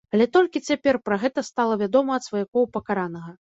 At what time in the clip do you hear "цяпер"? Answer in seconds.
0.69-0.99